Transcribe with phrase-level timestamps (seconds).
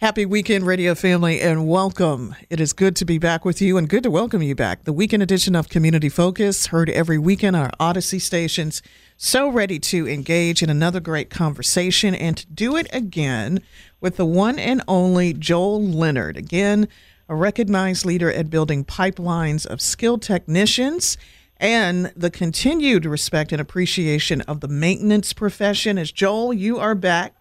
[0.00, 2.34] Happy weekend, radio family, and welcome.
[2.48, 4.84] It is good to be back with you and good to welcome you back.
[4.84, 8.80] The weekend edition of Community Focus, heard every weekend on our Audacy stations.
[9.18, 13.60] So ready to engage in another great conversation and to do it again
[14.00, 16.38] with the one and only Joel Leonard.
[16.38, 16.88] Again,
[17.28, 21.18] a recognized leader at building pipelines of skilled technicians
[21.58, 25.98] and the continued respect and appreciation of the maintenance profession.
[25.98, 27.34] As Joel, you are back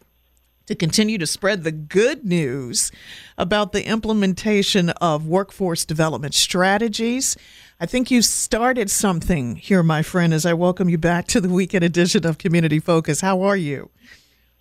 [0.69, 2.91] to continue to spread the good news
[3.39, 7.35] about the implementation of workforce development strategies.
[7.79, 11.49] I think you started something here, my friend, as I welcome you back to the
[11.49, 13.21] weekend edition of Community Focus.
[13.21, 13.89] How are you?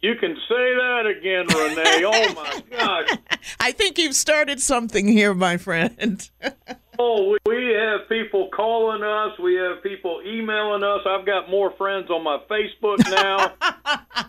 [0.00, 2.04] You can say that again, Renee.
[2.06, 3.18] oh my gosh.
[3.60, 6.26] I think you've started something here, my friend.
[6.98, 9.38] oh, we have people calling us.
[9.38, 11.00] We have people emailing us.
[11.04, 13.52] I've got more friends on my Facebook now.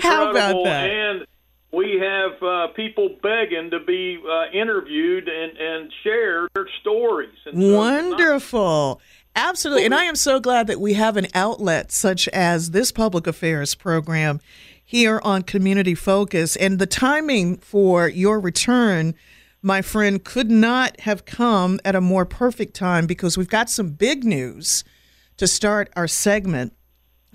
[0.00, 0.90] How about that?
[0.90, 1.26] And
[1.72, 7.36] we have uh, people begging to be uh, interviewed and, and share their stories.
[7.46, 9.00] And Wonderful.
[9.36, 9.84] Absolutely.
[9.84, 13.74] And I am so glad that we have an outlet such as this public affairs
[13.74, 14.40] program
[14.84, 16.56] here on Community Focus.
[16.56, 19.14] And the timing for your return,
[19.62, 23.90] my friend, could not have come at a more perfect time because we've got some
[23.90, 24.82] big news
[25.36, 26.72] to start our segment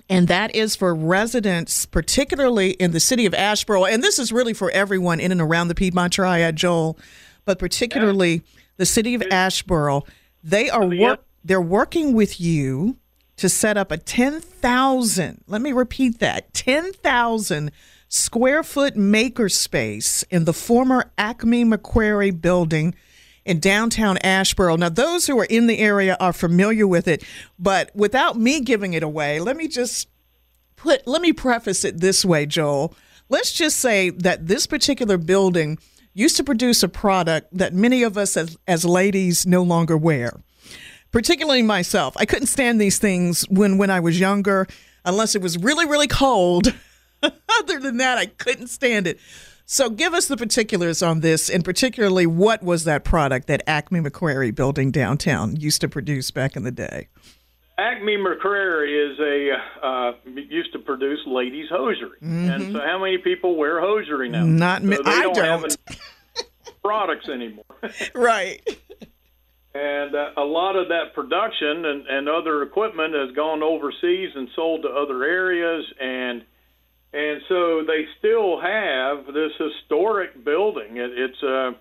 [0.08, 3.92] and that is for residents, particularly in the city of Asheboro.
[3.92, 6.98] And this is really for everyone in and around the Piedmont Triad, Joel,
[7.44, 8.42] but particularly
[8.76, 10.06] the city of Asheboro.
[10.44, 12.96] They are oh, work, they're working with you
[13.36, 17.70] to set up a 10,000, let me repeat that, 10,000
[18.08, 22.94] square foot makerspace in the former Acme McCrary building
[23.46, 24.76] in downtown Asheboro.
[24.76, 27.24] Now, those who are in the area are familiar with it,
[27.58, 30.08] but without me giving it away, let me just
[30.74, 32.94] put, let me preface it this way, Joel.
[33.28, 35.78] Let's just say that this particular building
[36.12, 40.40] used to produce a product that many of us as, as ladies no longer wear,
[41.12, 42.16] particularly myself.
[42.16, 44.66] I couldn't stand these things when, when I was younger
[45.04, 46.74] unless it was really, really cold.
[47.22, 49.18] Other than that, I couldn't stand it.
[49.68, 53.98] So give us the particulars on this, and particularly what was that product that Acme
[53.98, 57.08] McCrary building downtown used to produce back in the day?
[57.76, 62.48] Acme McCrary is a uh, used to produce ladies hosiery, mm-hmm.
[62.48, 64.44] and so how many people wear hosiery now?
[64.44, 64.96] Not me.
[64.96, 65.76] So I don't, don't.
[65.88, 67.64] have products anymore.
[68.14, 68.62] right.
[69.74, 74.48] And uh, a lot of that production and, and other equipment has gone overseas and
[74.54, 76.44] sold to other areas, and
[77.16, 80.98] and so they still have this historic building.
[80.98, 81.72] It, it's uh,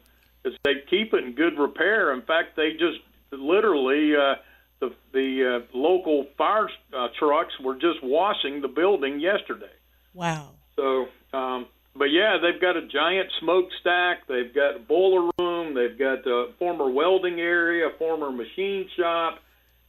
[0.46, 2.13] it's they keep it in good repair.
[2.13, 3.00] In fact, they just
[3.31, 4.35] literally uh,
[4.79, 9.73] the the uh, local fire uh, trucks were just washing the building yesterday.
[10.13, 10.51] Wow.
[10.78, 11.67] So, um,
[11.97, 14.28] but yeah, they've got a giant smokestack.
[14.29, 15.75] They've got a boiler room.
[15.75, 19.40] They've got a former welding area, a former machine shop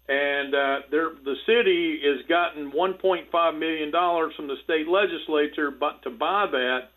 [0.09, 6.11] and uh, the city has gotten 1.5 million dollars from the state legislature, but to
[6.11, 6.91] buy that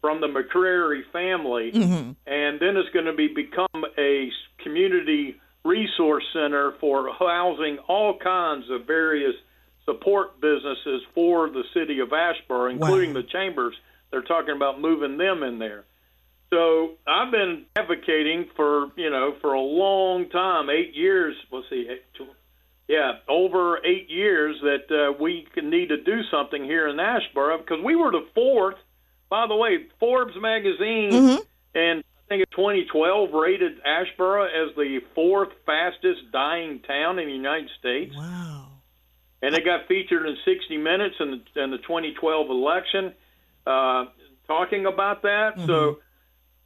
[0.00, 2.12] from the McCrary family, mm-hmm.
[2.26, 4.28] and then it's going to be become a
[4.62, 9.34] community resource center for housing all kinds of various
[9.84, 13.20] support businesses for the city of Asheboro, including wow.
[13.20, 13.74] the chambers.
[14.10, 15.84] They're talking about moving them in there.
[16.50, 21.34] So I've been advocating for you know for a long time, eight years.
[21.50, 21.88] Let's see,
[22.88, 27.82] yeah, over eight years that uh, we need to do something here in Asheboro because
[27.82, 28.76] we were the fourth.
[29.30, 31.42] By the way, Forbes magazine mm-hmm.
[31.74, 37.34] and I think in 2012 rated Asheboro as the fourth fastest dying town in the
[37.34, 38.14] United States.
[38.16, 38.68] Wow!
[39.42, 43.12] And it got featured in 60 Minutes in the, in the 2012 election.
[43.66, 44.06] Uh,
[44.46, 45.56] talking about that.
[45.56, 45.66] Mm-hmm.
[45.66, 45.98] So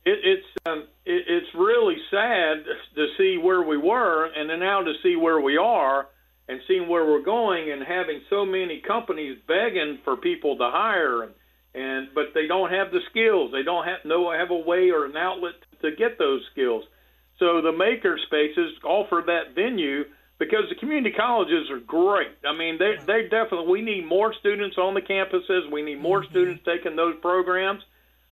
[0.05, 2.65] it, it's um, it, it's really sad
[2.95, 6.07] to see where we were and then now to see where we are
[6.49, 11.23] and seeing where we're going and having so many companies begging for people to hire
[11.25, 11.33] and,
[11.75, 13.53] and but they don't have the skills.
[13.53, 16.85] They don't have no have a way or an outlet to get those skills.
[17.39, 20.05] So the maker spaces offer that venue
[20.39, 22.35] because the community colleges are great.
[22.45, 25.71] I mean, they they definitely we need more students on the campuses.
[25.71, 26.31] We need more mm-hmm.
[26.31, 27.83] students taking those programs.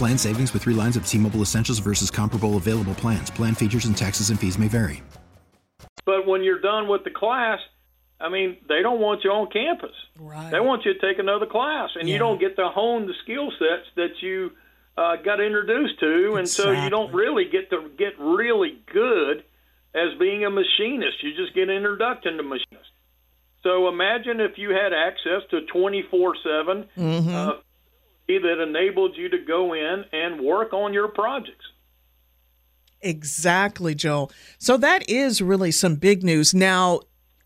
[0.00, 3.30] Plan savings with three lines of T Mobile Essentials versus comparable available plans.
[3.30, 5.02] Plan features and taxes and fees may vary.
[6.06, 7.58] But when you're done with the class,
[8.18, 9.94] I mean, they don't want you on campus.
[10.18, 10.50] Right.
[10.50, 12.14] They want you to take another class, and yeah.
[12.14, 14.52] you don't get to hone the skill sets that you
[14.96, 16.76] uh, got introduced to, and exactly.
[16.76, 19.44] so you don't really get to get really good
[19.94, 21.22] as being a machinist.
[21.22, 22.90] You just get introduced into machinist.
[23.62, 27.34] So imagine if you had access to 24 7 mm-hmm.
[27.34, 27.52] uh,
[28.38, 31.66] that enabled you to go in and work on your projects.
[33.02, 34.30] Exactly, Joel.
[34.58, 36.52] So that is really some big news.
[36.52, 37.00] Now,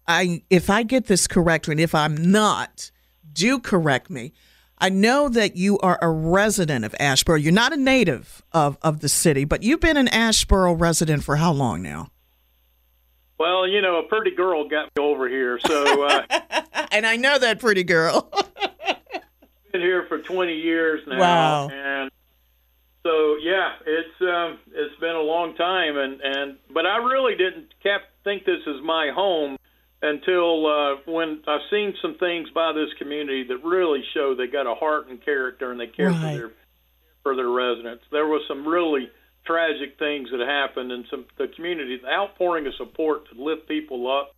[0.07, 2.91] I if I get this correct, and if I'm not,
[3.33, 4.33] do correct me.
[4.79, 7.41] I know that you are a resident of Asheboro.
[7.43, 11.37] You're not a native of, of the city, but you've been an Asheboro resident for
[11.37, 12.09] how long now?
[13.39, 16.07] Well, you know, a pretty girl got me over here, so.
[16.07, 16.23] Uh,
[16.93, 18.31] and I know that pretty girl.
[19.75, 21.19] been here for 20 years now.
[21.19, 21.69] Wow.
[21.69, 22.11] And
[23.03, 27.75] so yeah, it's um, it's been a long time, and and but I really didn't
[27.83, 29.59] kept think this is my home
[30.01, 34.71] until uh, when I've seen some things by this community that really show they got
[34.71, 36.21] a heart and character, and they care right.
[36.21, 36.51] for their
[37.25, 38.05] for their residents.
[38.13, 39.11] There was some really
[39.45, 44.11] tragic things that happened, and some the community the outpouring of support to lift people
[44.11, 44.35] up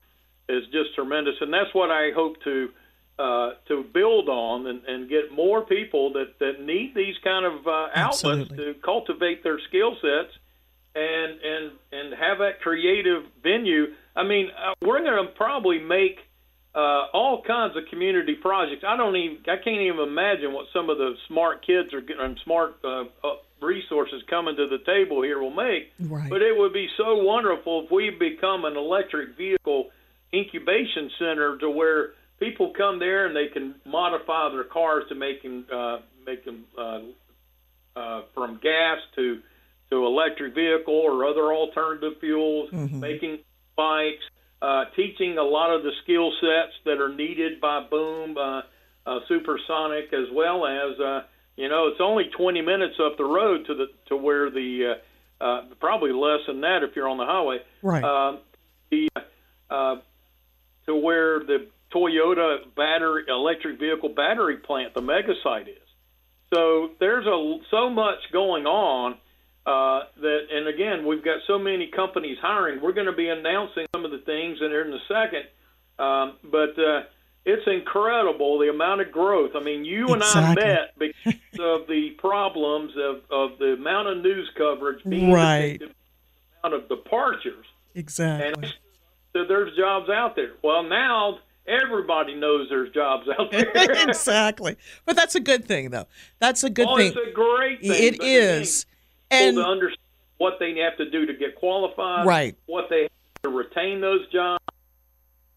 [0.49, 2.71] is just tremendous, and that's what I hope to
[3.19, 7.67] uh, to build on and, and get more people that, that need these kind of
[7.67, 10.33] uh, outlets to cultivate their skill sets
[10.95, 13.87] and and and have that creative venue.
[14.15, 16.19] I mean, uh, we're going to probably make
[16.75, 18.85] uh, all kinds of community projects.
[18.87, 22.37] I don't even I can't even imagine what some of the smart kids are getting
[22.45, 25.93] smart uh, uh, resources coming to the table here will make.
[26.01, 26.29] Right.
[26.29, 29.91] But it would be so wonderful if we become an electric vehicle
[30.35, 35.43] incubation center to where people come there and they can modify their cars to make
[35.43, 37.01] them uh, make them uh,
[37.97, 39.41] uh, from gas to
[39.91, 42.99] to electric vehicle or other alternative fuels, mm-hmm.
[42.99, 43.39] making
[43.77, 44.25] bikes,
[44.61, 48.63] uh, teaching a lot of the skill sets that are needed by Boom, uh,
[49.07, 51.21] uh, Supersonic, as well as uh,
[51.57, 54.95] you know it's only 20 minutes up the road to the to where the
[55.41, 57.59] uh, uh, probably less than that if you're on the highway.
[57.83, 58.05] Right.
[58.05, 58.39] Uh,
[58.91, 59.09] the
[59.71, 59.97] uh,
[60.87, 65.77] to where the Toyota battery electric vehicle battery plant, the mega site is.
[66.53, 69.15] So there's a so much going on
[69.67, 72.81] uh, that, and again, we've got so many companies hiring.
[72.81, 75.45] We're going to be announcing some of the things in here in a second,
[75.99, 77.03] um, but uh,
[77.45, 79.53] it's incredible the amount of growth.
[79.57, 80.41] I mean, you exactly.
[80.41, 85.33] and I met because of the problems of, of the amount of news coverage being
[85.33, 85.79] right.
[85.79, 85.91] the
[86.63, 87.67] amount of departures.
[87.95, 88.47] Exactly.
[88.47, 88.75] And
[89.33, 90.53] so there's jobs out there.
[90.63, 91.39] Well, now
[91.69, 93.71] everybody knows there's jobs out there.
[94.09, 94.77] exactly.
[95.05, 96.07] But that's a good thing, though.
[96.39, 97.09] That's a good oh, thing.
[97.09, 98.15] It's a great thing.
[98.15, 98.87] It is.
[99.31, 99.99] And to understand
[100.39, 102.57] what they have to do to get qualified, Right.
[102.67, 103.11] What they have
[103.45, 104.63] to retain those jobs,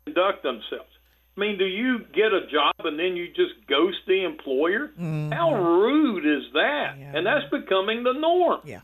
[0.06, 0.90] conduct themselves.
[1.38, 4.92] I mean, do you get a job and then you just ghost the employer?
[5.32, 6.94] How rude is that?
[6.94, 7.02] Mm-hmm.
[7.02, 7.12] Yeah.
[7.16, 8.60] And that's becoming the norm.
[8.66, 8.82] Yeah.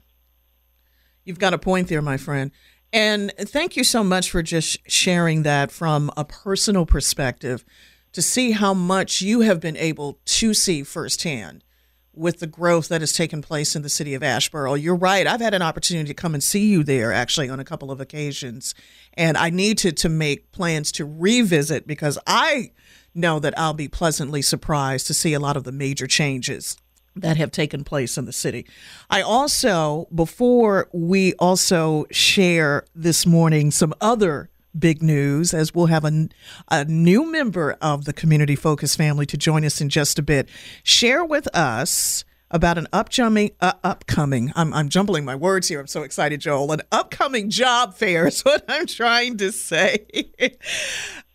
[1.25, 2.51] You've got a point there, my friend.
[2.95, 7.65] And thank you so much for just sharing that from a personal perspective
[8.13, 11.65] to see how much you have been able to see firsthand
[12.13, 14.81] with the growth that has taken place in the city of Asheboro.
[14.81, 15.27] You're right.
[15.27, 17.99] I've had an opportunity to come and see you there actually on a couple of
[17.99, 18.73] occasions.
[19.15, 22.71] And I need to, to make plans to revisit because I
[23.13, 26.77] know that I'll be pleasantly surprised to see a lot of the major changes
[27.15, 28.65] that have taken place in the city.
[29.09, 36.03] I also, before we also share this morning some other big news, as we'll have
[36.03, 36.27] a,
[36.69, 40.49] a new member of the Community Focus family to join us in just a bit,
[40.83, 45.79] share with us about an upcoming, uh, upcoming, I'm, I'm jumbling my words here.
[45.79, 46.71] I'm so excited, Joel.
[46.71, 50.05] An upcoming job fair is what I'm trying to say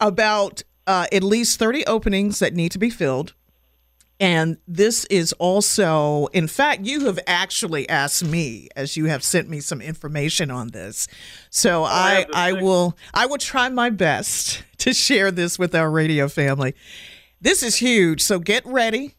[0.01, 3.35] about uh, at least 30 openings that need to be filled.
[4.21, 9.49] And this is also, in fact, you have actually asked me as you have sent
[9.49, 11.09] me some information on this.
[11.49, 15.75] So I, have to I will, I will try my best to share this with
[15.75, 16.75] our radio family.
[17.41, 18.21] This is huge.
[18.21, 19.15] So get ready,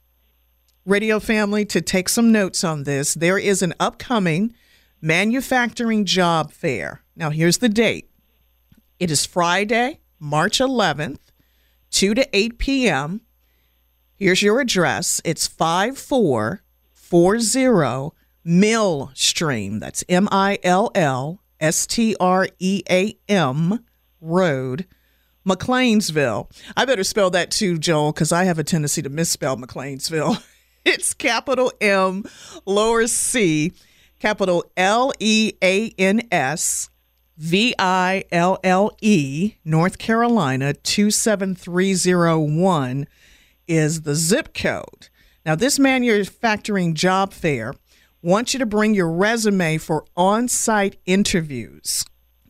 [0.85, 3.15] radio family, to take some notes on this.
[3.15, 4.53] There is an upcoming
[5.01, 7.01] manufacturing job fair.
[7.15, 8.11] Now, here's the date.
[8.99, 11.17] It is Friday, March 11th,
[11.89, 13.21] 2 to 8 p.m.
[14.21, 15.19] Here's your address.
[15.25, 19.79] It's 5440 Mill Stream.
[19.79, 23.83] That's M I L L S T R E A M
[24.21, 24.85] Road,
[25.43, 26.51] McLeansville.
[26.77, 30.43] I better spell that too, Joel, because I have a tendency to misspell McLeansville.
[30.85, 32.25] It's capital M,
[32.65, 33.73] lower C,
[34.19, 36.91] capital L E A N S,
[37.37, 43.07] V I L L E, North Carolina 27301
[43.67, 45.09] is the zip code.
[45.45, 47.73] Now, this manufacturing job fair
[48.21, 52.05] wants you to bring your resume for on site interviews.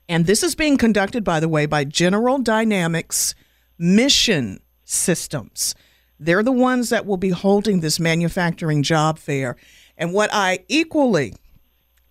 [0.10, 3.34] And this is being conducted, by the way, by General Dynamics
[3.78, 5.74] Mission Systems.
[6.20, 9.56] They're the ones that will be holding this manufacturing job fair.
[9.98, 11.34] And what I equally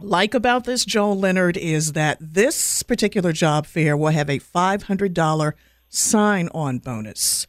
[0.00, 5.52] like about this, Joel Leonard, is that this particular job fair will have a $500
[5.90, 7.47] sign on bonus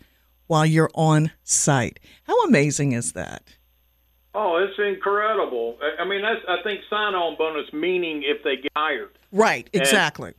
[0.52, 1.98] while you're on site.
[2.24, 3.44] How amazing is that?
[4.36, 5.78] Oh, it's incredible.
[5.98, 9.18] I- mean, that's I think sign-on bonus meaning if they get hired.
[9.32, 10.34] Right, exactly.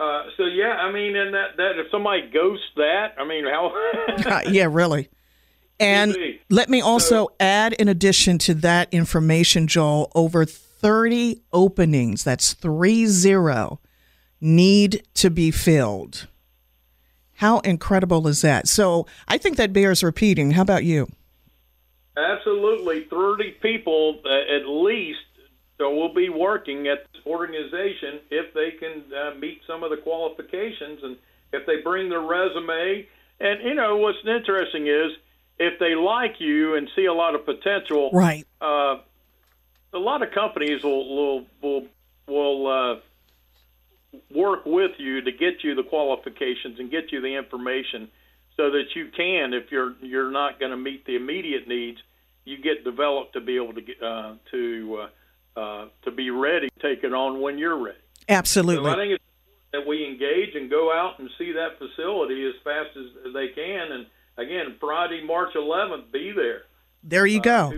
[0.00, 3.74] Uh, so yeah, I mean, and that that if somebody ghosts that, I mean, how?
[4.26, 5.10] Uh, yeah, really.
[5.78, 6.16] And
[6.48, 13.04] let me also add, in addition to that information, Joel, over 30 openings, that's three
[13.04, 13.80] zero,
[14.40, 16.26] need to be filled.
[17.36, 18.68] How incredible is that?
[18.68, 20.52] So I think that bears repeating.
[20.52, 21.08] How about you?
[22.16, 25.18] Absolutely, thirty people uh, at least
[25.80, 29.98] uh, will be working at this organization if they can uh, meet some of the
[29.98, 31.16] qualifications and
[31.52, 33.06] if they bring their resume.
[33.38, 35.12] And you know what's interesting is
[35.58, 38.46] if they like you and see a lot of potential, Right.
[38.62, 38.96] uh,
[39.92, 41.86] a lot of companies will will will,
[42.26, 43.00] will uh,
[44.34, 48.08] work with you to get you the qualifications and get you the information
[48.56, 51.98] so that you can, if you're you're not going to meet the immediate needs,
[52.44, 55.06] you get developed to be able to get uh, to
[55.56, 57.98] uh, uh, to be ready to take it on when you're ready.
[58.20, 58.90] So Absolutely.
[58.90, 62.54] I think it's important that we engage and go out and see that facility as
[62.64, 63.92] fast as they can.
[63.92, 64.06] And
[64.38, 66.62] again, Friday, March 11th, be there.
[67.02, 67.72] there you go.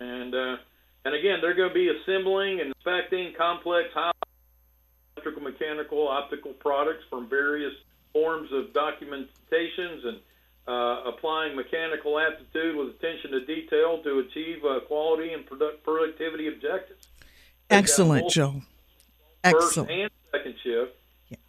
[0.00, 0.56] And uh,
[1.04, 4.12] and again, they're going to be assembling and inspecting complex high
[5.22, 7.72] electrical, mechanical, optical products from various
[8.12, 10.18] forms of documentations and
[10.66, 16.48] uh, applying mechanical aptitude with attention to detail to achieve uh, quality and product productivity
[16.48, 17.08] objectives.
[17.68, 18.58] They've got Excellent, First
[19.44, 19.90] Excellent.
[19.90, 20.92] and second shift.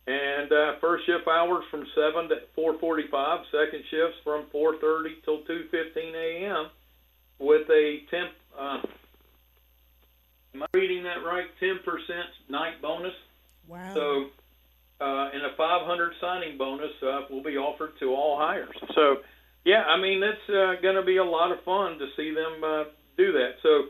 [0.08, 3.46] And uh, first shift hours from seven to four forty-five.
[3.52, 6.68] Second shifts from four thirty till two fifteen a.m.
[7.40, 8.32] With a temp.
[8.58, 8.82] Uh,
[10.56, 11.48] am I reading that right?
[11.60, 13.14] Ten percent night bonus.
[13.68, 13.94] Wow.
[13.94, 14.26] So,
[15.02, 18.76] uh, and a 500 signing bonus uh, will be offered to all hires.
[18.96, 19.18] So,
[19.66, 22.64] yeah, I mean, it's uh, going to be a lot of fun to see them
[22.64, 22.84] uh,
[23.18, 23.56] do that.
[23.64, 23.84] So,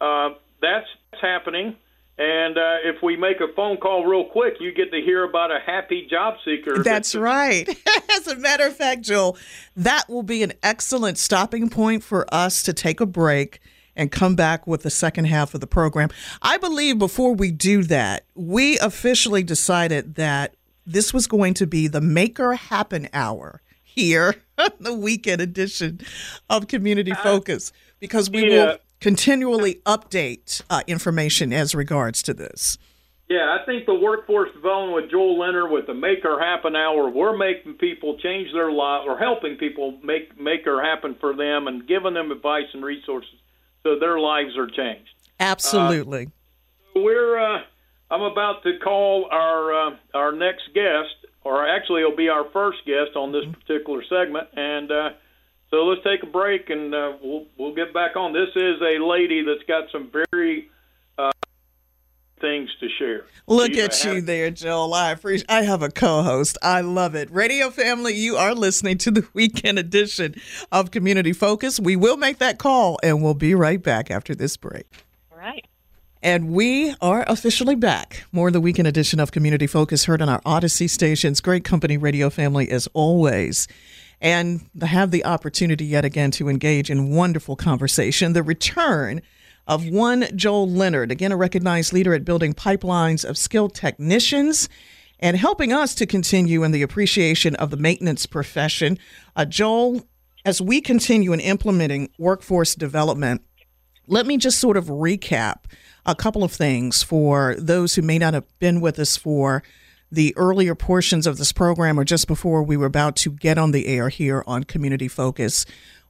[0.00, 0.86] uh, that's
[1.20, 1.76] happening.
[2.18, 5.24] And And uh, if we make a phone call real quick, you get to hear
[5.24, 6.82] about a happy job seeker.
[6.82, 7.68] That's right.
[8.16, 9.36] As a matter of fact, Joel,
[9.76, 13.60] that will be an excellent stopping point for us to take a break
[13.96, 16.10] and come back with the second half of the program.
[16.42, 20.54] I believe before we do that, we officially decided that
[20.86, 24.36] this was going to be the Maker Happen Hour here,
[24.80, 26.00] the weekend edition
[26.48, 28.64] of Community Focus, because we yeah.
[28.64, 32.78] will continually update uh, information as regards to this.
[33.28, 37.36] Yeah, I think the workforce development with Joel Leonard with the Maker Happen Hour, we're
[37.36, 42.14] making people change their lives or helping people make Maker happen for them and giving
[42.14, 43.34] them advice and resources
[43.86, 45.10] so their lives are changed.
[45.38, 46.26] Absolutely.
[46.26, 47.60] Uh, we're uh,
[48.10, 51.14] I'm about to call our uh, our next guest,
[51.44, 55.10] or actually it'll be our first guest on this particular segment, and uh,
[55.70, 58.32] so let's take a break and uh, we'll we'll get back on.
[58.32, 60.68] This is a lady that's got some very
[61.16, 61.30] uh,
[62.46, 63.24] things to share.
[63.48, 64.94] Look She's at a you there, Joel.
[64.94, 65.50] I appreciate.
[65.50, 66.56] I have a co-host.
[66.62, 67.30] I love it.
[67.30, 70.36] Radio family, you are listening to the weekend edition
[70.70, 71.80] of Community Focus.
[71.80, 74.86] We will make that call, and we'll be right back after this break.
[75.32, 75.66] All right.
[76.22, 78.24] And we are officially back.
[78.32, 81.40] More of the weekend edition of Community Focus heard on our Audacy stations.
[81.40, 83.66] Great company, radio family, as always.
[84.20, 88.32] And have the opportunity yet again to engage in wonderful conversation.
[88.32, 89.20] The return
[89.66, 94.68] of one Joel Leonard, again, a recognized leader at building pipelines of skilled technicians
[95.18, 98.98] and helping us to continue in the appreciation of the maintenance profession.
[99.34, 100.06] Uh, Joel,
[100.44, 103.42] as we continue in implementing workforce development,
[104.06, 105.64] let me just sort of recap
[106.04, 109.62] a couple of things for those who may not have been with us for
[110.12, 113.72] the earlier portions of this program or just before we were about to get on
[113.72, 115.66] the air here on Community Focus.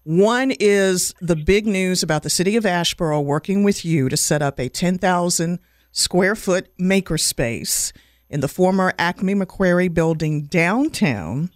[0.07, 4.41] One is the big news about the city of Asheboro working with you to set
[4.41, 5.59] up a 10,000
[5.91, 7.91] square foot makerspace
[8.31, 11.51] in the former Acme McCrary building downtown,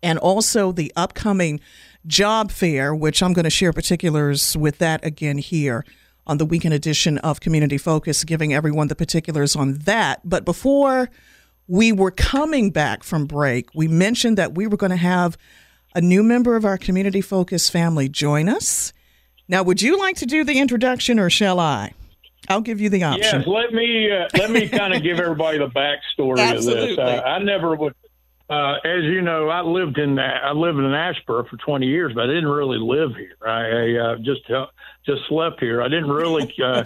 [0.00, 1.58] and also the upcoming
[2.06, 5.84] job fair, which I'm going to share particulars with that again here
[6.24, 10.20] on the weekend edition of Community Focus, giving everyone the particulars on that.
[10.22, 11.10] But before
[11.66, 15.36] we were coming back from break, we mentioned that we were going to have
[15.94, 18.92] a new member of our Community Focus family join us.
[19.48, 21.92] Now, would you like to do the introduction or shall I?
[22.48, 23.40] I'll give you the option.
[23.40, 26.98] Yes, let me uh, let me kind of give everybody the backstory of this.
[26.98, 27.94] Uh, I never would,
[28.50, 32.24] uh, as you know, I lived in I lived in Asheboro for 20 years, but
[32.24, 33.36] I didn't really live here.
[33.46, 34.66] I, I uh, just uh,
[35.06, 35.82] just slept here.
[35.82, 36.84] I didn't really uh,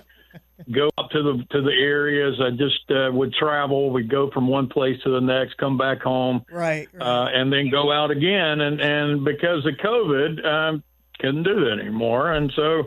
[0.73, 2.41] go up to the to the areas.
[2.41, 3.91] I just uh, would travel.
[3.91, 7.03] We'd go from one place to the next, come back home, right, right.
[7.03, 8.61] Uh, and then go out again.
[8.61, 10.83] And and because of COVID, um,
[11.19, 12.33] couldn't do that anymore.
[12.33, 12.85] And so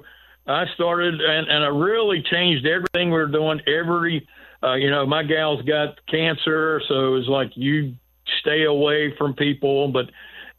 [0.48, 3.62] I started, and and I really changed everything we were doing.
[3.68, 4.28] Every,
[4.64, 7.96] uh, you know, my gal's got cancer, so it was like you
[8.42, 10.06] stay away from people, but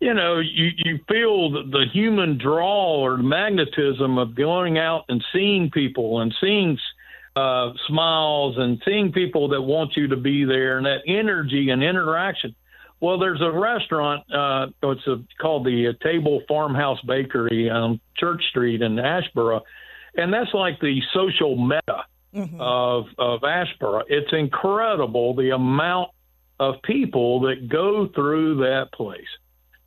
[0.01, 5.23] you know, you, you feel the, the human draw or magnetism of going out and
[5.33, 6.79] seeing people and seeing
[7.41, 11.83] uh, smiles and seeing people that want you to be there and that energy and
[11.83, 12.55] interaction.
[13.01, 14.21] Well, there's a restaurant.
[14.33, 19.63] Uh, it's a, called the uh, Table Farmhouse Bakery on Church Street in Asheboro,
[20.17, 22.61] and that's like the social meta Mm-hmm.
[22.61, 24.05] of of Asheboro.
[24.07, 26.11] It's incredible the amount
[26.61, 29.27] of people that go through that place.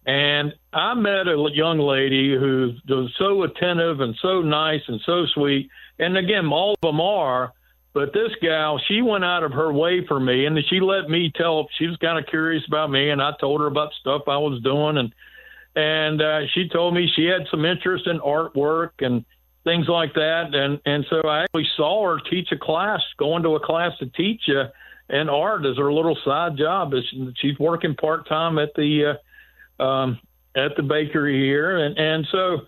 [0.05, 5.25] And I met a young lady who was so attentive and so nice and so
[5.33, 5.69] sweet.
[5.99, 7.53] And again, all of them are.
[7.93, 11.31] But this gal, she went out of her way for me, and she let me
[11.35, 11.69] tell.
[11.77, 14.61] She was kind of curious about me, and I told her about stuff I was
[14.63, 15.13] doing, and
[15.75, 19.23] and uh, she told me she had some interest in artwork and
[19.63, 20.55] things like that.
[20.55, 24.07] And and so I actually saw her teach a class, going to a class to
[24.07, 24.69] teach uh,
[25.09, 26.93] and art as her little side job.
[27.35, 29.13] She's working part time at the uh,
[29.79, 30.19] um,
[30.55, 32.61] at the bakery here, and and so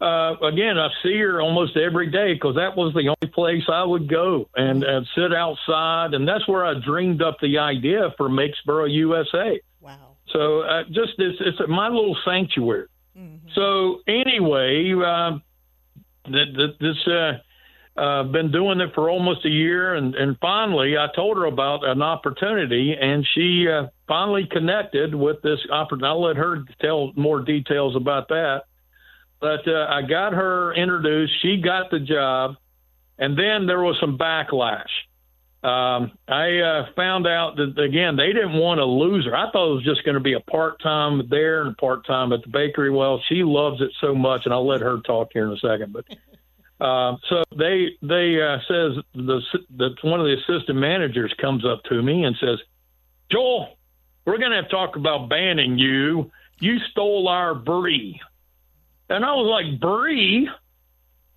[0.00, 3.84] uh, again, I see her almost every day because that was the only place I
[3.84, 8.28] would go and, and sit outside, and that's where I dreamed up the idea for
[8.28, 9.60] Makesboro USA.
[9.80, 10.16] Wow!
[10.30, 12.88] So uh, just it's, it's my little sanctuary.
[13.54, 15.38] So anyway, uh,
[16.26, 17.06] th- th- this.
[17.06, 17.38] Uh,
[17.96, 21.84] uh, been doing it for almost a year, and, and finally, I told her about
[21.84, 26.06] an opportunity, and she uh, finally connected with this opportunity.
[26.06, 28.62] I'll let her tell more details about that.
[29.40, 31.32] But uh, I got her introduced.
[31.42, 32.56] She got the job,
[33.18, 34.88] and then there was some backlash.
[35.62, 39.34] Um, I uh, found out that again they didn't want to lose her.
[39.34, 42.32] I thought it was just going to be a part time there and part time
[42.32, 42.90] at the bakery.
[42.90, 45.92] Well, she loves it so much, and I'll let her talk here in a second.
[45.92, 46.04] But
[46.80, 49.40] Uh, so they they uh, says the
[49.76, 52.58] the one of the assistant managers comes up to me and says,
[53.30, 53.68] Joel,
[54.24, 56.30] we're going to have to talk about banning you.
[56.60, 58.20] You stole our brie,
[59.08, 60.48] and I was like, brie.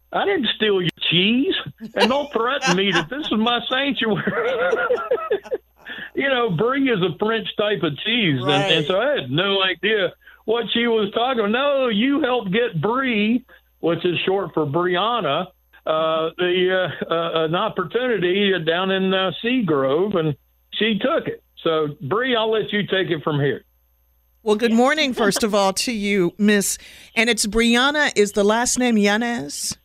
[0.09, 1.53] I didn't steal your cheese,
[1.95, 4.23] and don't threaten me that this is my sanctuary.
[6.15, 8.53] you know, brie is a French type of cheese, right.
[8.53, 10.13] and, and so I had no idea
[10.45, 11.39] what she was talking.
[11.39, 11.51] about.
[11.51, 13.45] No, you helped get brie,
[13.79, 15.47] which is short for Brianna,
[15.85, 20.37] uh, the uh, uh, an opportunity down in uh, Seagrove, and
[20.73, 21.43] she took it.
[21.63, 23.63] So, Bree, I'll let you take it from here.
[24.43, 26.77] Well, good morning, first of all, to you, Miss.
[27.15, 28.11] And it's Brianna.
[28.15, 29.77] Is the last name Yanez?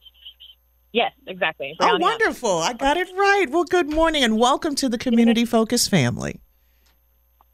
[0.92, 1.74] Yes, exactly.
[1.80, 1.94] Brianna.
[1.94, 2.58] Oh, wonderful.
[2.58, 3.46] I got it right.
[3.48, 6.40] Well, good morning and welcome to the Community Focus family.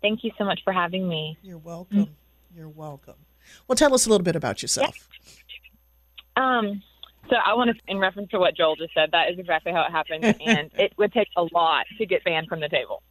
[0.03, 1.39] Thank you so much for having me.
[1.43, 1.99] You're welcome.
[1.99, 2.59] Mm-hmm.
[2.59, 3.15] You're welcome.
[3.67, 5.09] Well, tell us a little bit about yourself.
[6.37, 6.83] Um,
[7.29, 9.83] so I want to, in reference to what Joel just said, that is exactly how
[9.83, 13.03] it happened, and it would take a lot to get banned from the table.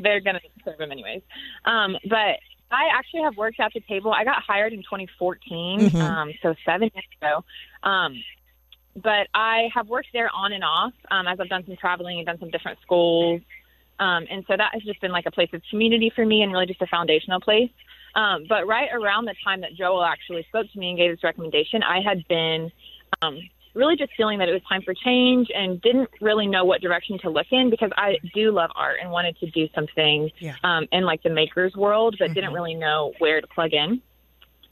[0.00, 1.22] They're going to serve him anyways.
[1.64, 2.38] Um, but
[2.70, 4.12] I actually have worked at the table.
[4.12, 5.96] I got hired in 2014, mm-hmm.
[5.96, 7.44] um, so seven years ago.
[7.82, 8.22] Um,
[8.94, 12.26] but I have worked there on and off um, as I've done some traveling and
[12.26, 13.40] done some different schools.
[14.00, 16.52] Um, and so that has just been like a place of community for me and
[16.52, 17.70] really just a foundational place.
[18.14, 21.22] Um, but right around the time that Joel actually spoke to me and gave his
[21.22, 22.72] recommendation, I had been
[23.22, 23.38] um,
[23.74, 27.18] really just feeling that it was time for change and didn't really know what direction
[27.20, 30.54] to look in because I do love art and wanted to do something yeah.
[30.64, 32.34] um, in like the maker's world, but mm-hmm.
[32.34, 34.02] didn't really know where to plug in.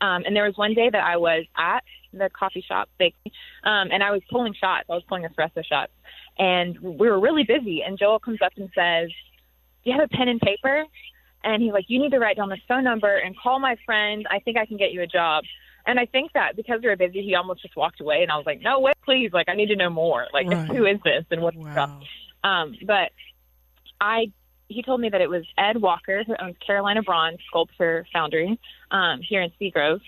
[0.00, 3.32] Um, and there was one day that I was at the coffee shop bakery,
[3.64, 4.86] um, and I was pulling shots.
[4.90, 5.92] I was pulling espresso shots,
[6.38, 7.82] and we were really busy.
[7.82, 9.08] And Joel comes up and says,
[9.84, 10.84] "Do you have a pen and paper?"
[11.44, 14.26] And he's like, "You need to write down this phone number and call my friend.
[14.30, 15.44] I think I can get you a job."
[15.86, 18.22] And I think that because we were busy, he almost just walked away.
[18.22, 19.30] And I was like, no, wait, please.
[19.32, 20.26] Like, I need to know more.
[20.32, 20.68] Like, right.
[20.68, 22.00] who is this and what's wow.
[22.42, 23.12] Um, but
[24.00, 24.32] I,
[24.68, 28.58] he told me that it was Ed Walker, who owns Carolina Bronze Sculpture Foundry
[28.90, 30.00] um, here in Seagrove,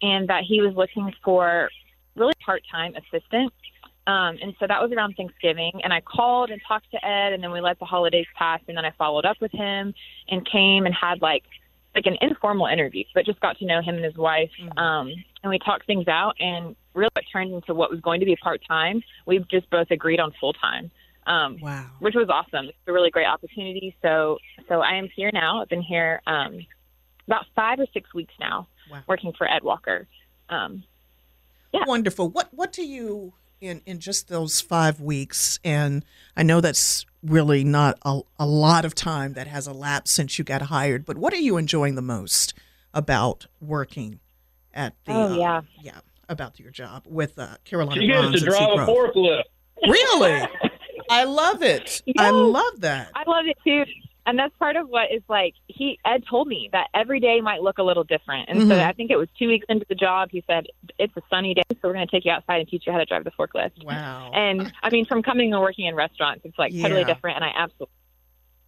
[0.00, 1.68] and that he was looking for
[2.14, 3.52] really part-time assistant.
[4.06, 5.72] Um, and so that was around Thanksgiving.
[5.82, 8.60] And I called and talked to Ed, and then we let the holidays pass.
[8.68, 9.94] And then I followed up with him
[10.28, 11.44] and came and had like
[11.94, 14.50] like an informal interview, but just got to know him and his wife.
[14.60, 14.78] Mm-hmm.
[14.78, 18.26] Um, and we talked things out, and really it turned into what was going to
[18.26, 19.02] be part time.
[19.26, 20.90] We've just both agreed on full time.
[21.26, 22.66] Um, wow, which was awesome.
[22.66, 23.96] It's a really great opportunity.
[24.02, 25.62] So, so I am here now.
[25.62, 26.66] I've been here um,
[27.26, 29.02] about five or six weeks now, wow.
[29.06, 30.06] working for Ed Walker.
[30.50, 30.84] Um,
[31.72, 31.84] yeah.
[31.86, 32.28] Wonderful.
[32.28, 35.58] What What do you in in just those five weeks?
[35.64, 36.04] And
[36.36, 40.44] I know that's really not a, a lot of time that has elapsed since you
[40.44, 41.04] got hired.
[41.04, 42.54] But what are you enjoying the most
[42.92, 44.20] about working
[44.72, 45.12] at the?
[45.12, 48.00] Oh yeah, uh, yeah, about your job with uh, Carolina.
[48.00, 49.42] She gets to drive a forklift.
[49.86, 50.46] Really,
[51.10, 52.02] I love it.
[52.18, 53.10] I love that.
[53.14, 53.84] I love it too
[54.26, 57.62] and that's part of what is like he ed told me that every day might
[57.62, 58.70] look a little different and mm-hmm.
[58.70, 60.66] so i think it was two weeks into the job he said
[60.98, 62.98] it's a sunny day so we're going to take you outside and teach you how
[62.98, 66.58] to drive the forklift wow and i mean from coming and working in restaurants it's
[66.58, 66.82] like yeah.
[66.82, 67.94] totally different and i absolutely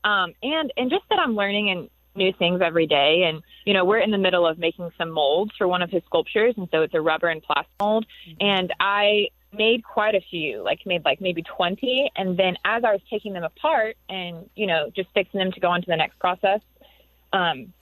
[0.04, 3.84] um and and just that i'm learning and new things every day and you know
[3.84, 6.80] we're in the middle of making some molds for one of his sculptures and so
[6.80, 8.36] it's a rubber and plastic mold mm-hmm.
[8.40, 12.10] and i made quite a few, like made like maybe 20.
[12.16, 15.60] And then as I was taking them apart and, you know, just fixing them to
[15.60, 16.60] go on to the next process,
[17.32, 17.72] um,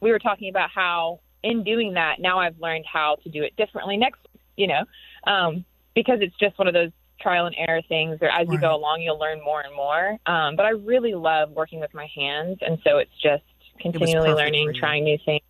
[0.00, 3.56] we were talking about how in doing that, now I've learned how to do it
[3.56, 4.20] differently next,
[4.56, 4.84] you know,
[5.26, 5.64] um,
[5.94, 6.90] because it's just one of those
[7.20, 8.54] trial and error things or as right.
[8.54, 10.16] you go along, you'll learn more and more.
[10.26, 12.58] Um, but I really love working with my hands.
[12.60, 13.44] And so it's just
[13.78, 15.42] continually it learning, trying new things,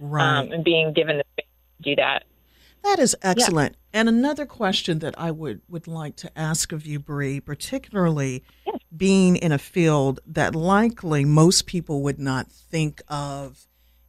[0.00, 0.38] right.
[0.38, 2.24] um, and being given the space to do that.
[2.84, 3.72] That is excellent.
[3.72, 4.00] Yeah.
[4.00, 8.74] And another question that I would, would like to ask of you, Bree, particularly yeah.
[8.96, 13.66] being in a field that likely most people would not think of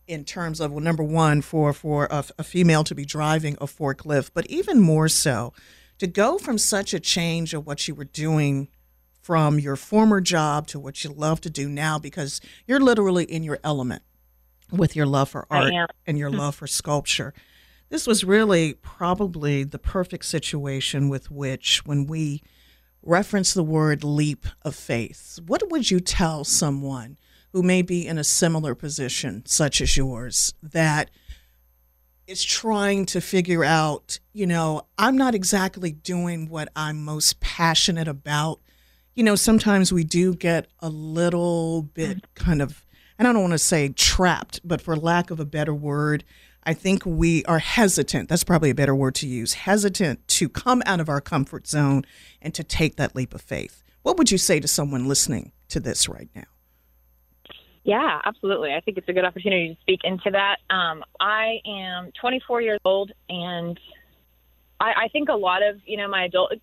[0.08, 3.66] in terms of, well, number one, for, for a, a female to be driving a
[3.66, 5.54] forklift, but even more so,
[6.00, 8.70] to go from such a change of what you were doing
[9.22, 13.44] from your former job to what you love to do now because you're literally in
[13.44, 14.02] your element
[14.72, 15.72] with your love for art
[16.08, 16.40] and your mm-hmm.
[16.40, 17.34] love for sculpture.
[17.90, 22.42] This was really probably the perfect situation with which, when we
[23.02, 27.18] reference the word leap of faith, what would you tell someone
[27.52, 31.10] who may be in a similar position, such as yours, that
[32.28, 38.08] is trying to figure out, you know, I'm not exactly doing what I'm most passionate
[38.08, 38.60] about.
[39.16, 42.24] You know, sometimes we do get a little bit mm.
[42.36, 42.86] kind of,
[43.18, 46.24] and I don't want to say trapped, but for lack of a better word,
[46.70, 48.30] I think we are hesitant.
[48.30, 52.04] That's probably a better word to use hesitant to come out of our comfort zone
[52.44, 53.84] and to take that leap of faith.
[54.04, 56.44] What would you say to someone listening to this right now?
[57.84, 58.72] Yeah, absolutely.
[58.76, 60.58] I think it's a good opportunity to speak into that.
[60.70, 63.80] Um, I am 24 years old, and
[64.80, 66.54] I, I think a lot of you know my adult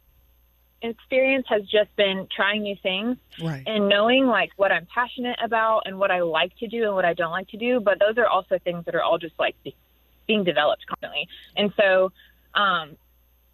[0.83, 3.65] experience has just been trying new things right.
[3.67, 7.05] and knowing like what I'm passionate about and what I like to do and what
[7.05, 7.81] I don't like to do.
[7.81, 9.57] But those are also things that are all just like
[10.27, 11.29] being developed constantly.
[11.57, 12.13] And so,
[12.55, 12.97] um,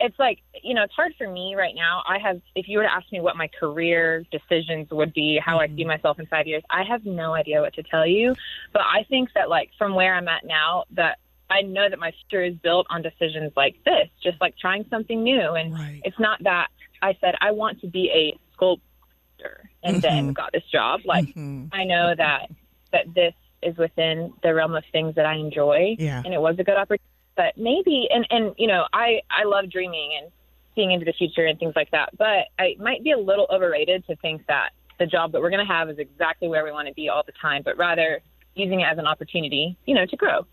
[0.02, 2.84] it's like you know it's hard for me right now i have if you were
[2.84, 5.72] to ask me what my career decisions would be how mm-hmm.
[5.72, 8.34] i see myself in five years i have no idea what to tell you
[8.72, 12.12] but i think that like from where i'm at now that i know that my
[12.28, 16.02] future is built on decisions like this just like trying something new and right.
[16.04, 16.68] it's not that
[17.00, 20.00] i said i want to be a sculptor and mm-hmm.
[20.00, 21.66] then got this job like mm-hmm.
[21.72, 22.50] i know that
[22.90, 25.96] that this is within the realm of things that i enjoy.
[25.98, 26.22] Yeah.
[26.24, 27.04] and it was a good opportunity
[27.36, 30.30] but maybe and and you know i i love dreaming and
[30.74, 34.06] seeing into the future and things like that but it might be a little overrated
[34.06, 36.88] to think that the job that we're going to have is exactly where we want
[36.88, 38.20] to be all the time but rather
[38.54, 40.46] using it as an opportunity you know to grow.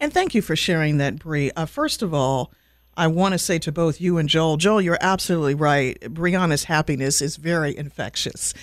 [0.00, 1.52] And thank you for sharing that Bree.
[1.54, 2.52] Uh, first of all
[2.96, 5.98] I want to say to both you and Joel, Joel, you're absolutely right.
[6.00, 8.54] Brianna's happiness is very infectious.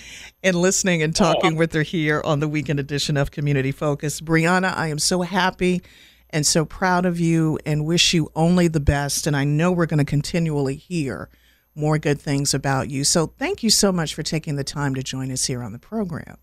[0.43, 1.57] And listening and oh, talking oh.
[1.57, 5.81] with her here on the weekend edition of Community Focus, Brianna, I am so happy
[6.29, 9.27] and so proud of you and wish you only the best.
[9.27, 11.29] And I know we're going to continually hear
[11.75, 13.03] more good things about you.
[13.03, 15.79] So thank you so much for taking the time to join us here on the
[15.79, 16.37] program.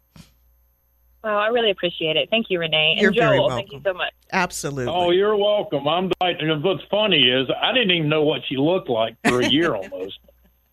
[1.28, 2.30] Well, I really appreciate it.
[2.30, 2.92] Thank you, Renee.
[2.92, 3.56] And you're Joel, very welcome.
[3.58, 4.12] thank you so much.
[4.32, 4.92] Absolutely.
[4.92, 5.86] Oh, you're welcome.
[5.86, 9.46] I'm and what's funny is I didn't even know what she looked like for a
[9.46, 10.18] year almost.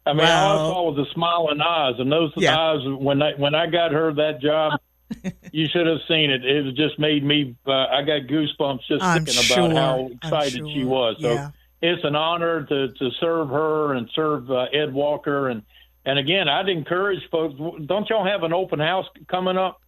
[0.05, 0.47] I mean, wow.
[0.47, 2.57] all I saw was the smiling eyes, and those yeah.
[2.57, 4.79] eyes when I when I got her that job,
[5.51, 6.45] you should have seen it.
[6.45, 7.55] It just made me.
[7.67, 9.71] Uh, I got goosebumps just I'm thinking sure.
[9.71, 10.69] about how excited sure.
[10.69, 11.17] she was.
[11.19, 11.49] So yeah.
[11.81, 15.63] it's an honor to to serve her and serve uh, Ed Walker and
[16.05, 17.55] and again, I'd encourage folks.
[17.85, 19.81] Don't y'all have an open house coming up?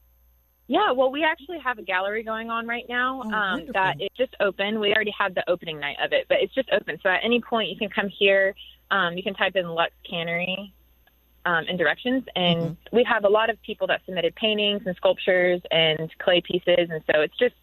[0.67, 4.09] Yeah, well, we actually have a gallery going on right now oh, um, that is
[4.17, 4.79] just open.
[4.81, 6.99] We already had the opening night of it, but it's just open.
[7.01, 8.53] So at any point, you can come here.
[8.91, 10.73] Um, you can type in Luck's Cannery
[11.45, 12.25] um, and directions.
[12.35, 12.95] And mm-hmm.
[12.95, 16.89] we have a lot of people that submitted paintings and sculptures and clay pieces.
[16.89, 17.55] And so it's just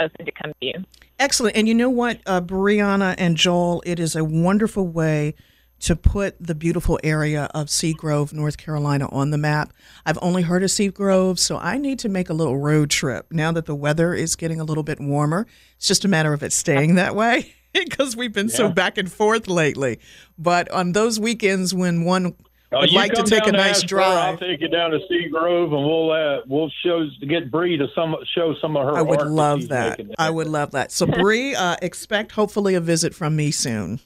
[0.00, 0.72] open to come view.
[1.18, 1.54] Excellent.
[1.54, 5.34] And you know what, uh, Brianna and Joel, it is a wonderful way
[5.82, 9.72] to put the beautiful area of Seagrove, North Carolina on the map.
[10.06, 13.50] I've only heard of Seagrove, so I need to make a little road trip now
[13.52, 15.46] that the weather is getting a little bit warmer.
[15.76, 18.56] It's just a matter of it staying that way because we've been yeah.
[18.56, 19.98] so back and forth lately.
[20.38, 22.36] But on those weekends when one
[22.72, 24.18] uh, would like to take a nice drive.
[24.18, 28.14] I'll take you down to Seagrove, and we'll uh, we'll show get Bree to some
[28.34, 28.96] show some of her.
[28.96, 29.98] I would love that.
[29.98, 30.06] that.
[30.16, 30.92] I would love that.
[30.92, 34.00] So Bree, uh, expect hopefully a visit from me soon.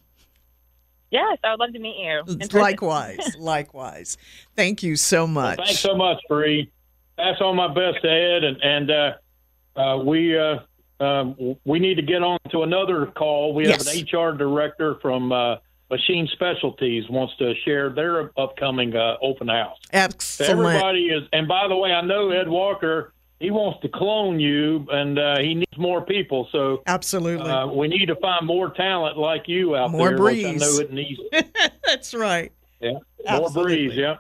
[1.11, 2.23] Yes, I would love to meet you.
[2.53, 4.17] Likewise, likewise.
[4.57, 5.59] Thank you so much.
[5.59, 6.71] Well, thanks so much, Bree.
[7.17, 10.59] Pass on my best to Ed, and and uh, uh, we uh,
[11.01, 13.55] um, we need to get on to another call.
[13.55, 13.87] We yes.
[13.87, 15.57] have an HR director from uh,
[15.91, 19.79] Machine Specialties wants to share their upcoming uh, open house.
[19.93, 20.51] Excellent.
[20.51, 23.13] everybody is, and by the way, I know Ed Walker.
[23.39, 26.49] He wants to clone you, and uh, he needs more people.
[26.53, 30.17] So absolutely, uh, we need to find more talent like you out more there.
[30.17, 30.47] More breeze.
[30.47, 31.21] I know it needs.
[31.87, 32.51] That's right.
[32.81, 32.93] Yeah,
[33.27, 33.55] absolutely.
[33.55, 33.93] more breeze.
[33.95, 34.17] Yeah.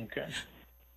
[0.00, 0.26] Okay.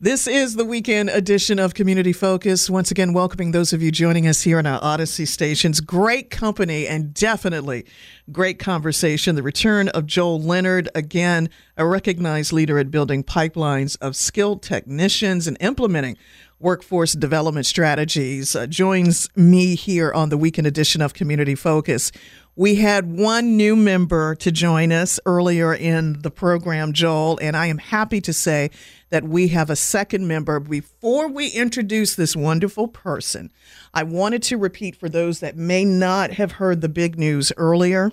[0.01, 2.69] This is the weekend edition of Community Focus.
[2.69, 5.79] Once again, welcoming those of you joining us here on our Audacy stations.
[5.79, 7.85] Great company and definitely
[8.29, 9.35] great conversation.
[9.35, 15.47] The return of Joel Leonard, again, a recognized leader at building pipelines of skilled technicians
[15.47, 16.17] and implementing
[16.65, 22.11] workforce development strategies, uh, joins me here on the weekend edition of Community Focus.
[22.55, 27.67] We had one new member to join us earlier in the program, Joel, and I
[27.67, 28.71] am happy to say
[29.11, 30.59] that we have a second member.
[30.59, 33.51] Before we introduce this wonderful person,
[33.93, 38.11] I wanted to repeat for those that may not have heard the big news earlier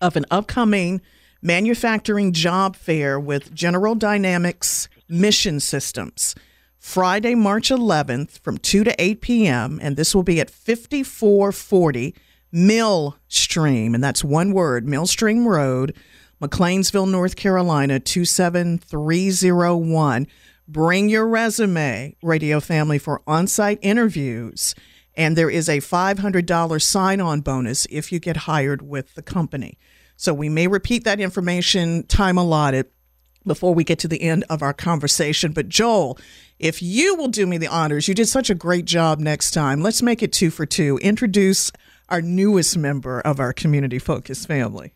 [0.00, 1.00] of an upcoming
[1.40, 6.34] manufacturing job fair with General Dynamics Mission Systems.
[6.78, 12.14] Friday, March 11th from 2 to 8 p.m., and this will be at 5440
[12.50, 15.94] Millstream, and that's one word, Millstream Road,
[16.40, 20.26] McLeansville, North Carolina, 27301.
[20.66, 24.74] Bring your resume, Radio Family, for on site interviews.
[25.14, 29.76] And there is a $500 sign on bonus if you get hired with the company.
[30.16, 32.86] So we may repeat that information time allotted
[33.48, 35.52] before we get to the end of our conversation.
[35.52, 36.18] But Joel,
[36.58, 39.80] if you will do me the honors, you did such a great job next time.
[39.80, 40.98] Let's make it two for two.
[40.98, 41.72] Introduce
[42.08, 44.94] our newest member of our community focused family?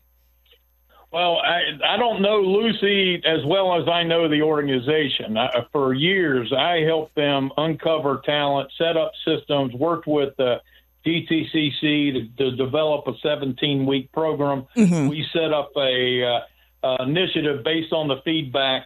[1.11, 5.37] Well, I, I don't know Lucy as well as I know the organization.
[5.37, 10.59] I, for years, I helped them uncover talent, set up systems, worked with the
[11.05, 14.65] DTCC to, to develop a 17 week program.
[14.75, 15.09] Mm-hmm.
[15.09, 16.39] We set up a uh,
[16.83, 18.85] uh, initiative based on the feedback.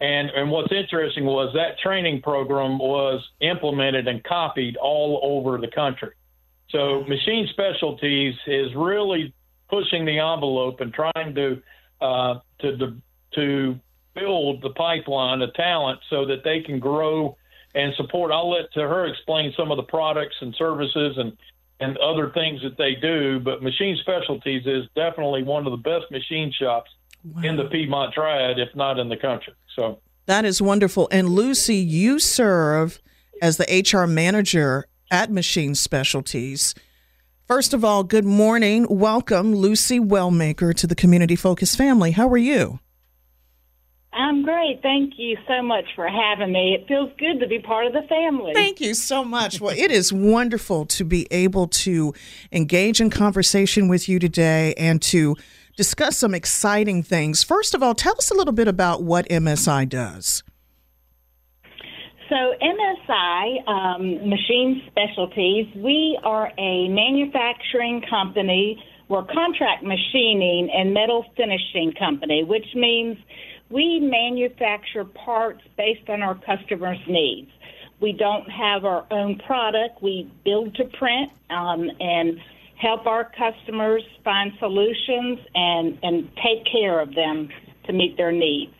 [0.00, 5.68] And, and what's interesting was that training program was implemented and copied all over the
[5.68, 6.12] country.
[6.70, 9.32] So machine specialties is really
[9.68, 11.62] pushing the envelope and trying to
[12.00, 12.96] uh, to
[13.34, 13.78] to
[14.14, 17.36] build the pipeline of talent so that they can grow
[17.74, 18.32] and support.
[18.32, 21.36] I'll let to her explain some of the products and services and
[21.80, 23.40] and other things that they do.
[23.40, 26.90] But Machine Specialties is definitely one of the best machine shops
[27.24, 27.42] wow.
[27.42, 29.54] in the Piedmont Triad, if not in the country.
[29.74, 31.08] So that is wonderful.
[31.10, 33.00] And Lucy, you serve
[33.40, 36.74] as the HR manager at Machine Specialties.
[37.46, 38.86] First of all, good morning.
[38.90, 42.10] Welcome, Lucy Wellmaker, to the Community Focus family.
[42.10, 42.78] How are you?
[44.12, 44.80] I'm great.
[44.82, 46.74] Thank you so much for having me.
[46.74, 48.52] It feels good to be part of the family.
[48.52, 49.60] Thank you so much.
[49.60, 52.14] Well, it is wonderful to be able to
[52.50, 55.36] engage in conversation with you today and to
[55.78, 57.44] discuss some exciting things.
[57.44, 60.42] First of all, tell us a little bit about what MSI does.
[62.28, 68.82] So, MSI, um, Machine Specialties, we are a manufacturing company.
[69.08, 73.16] We're contract machining and metal finishing company, which means
[73.70, 77.50] we manufacture parts based on our customers' needs.
[78.00, 80.02] We don't have our own product.
[80.02, 82.40] We build to print um, and
[82.80, 87.48] help our customers find solutions and, and take care of them
[87.86, 88.72] to meet their needs.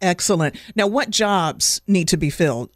[0.00, 0.56] Excellent.
[0.76, 2.70] Now, what jobs need to be filled?